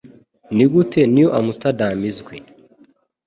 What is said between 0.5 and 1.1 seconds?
Ni gute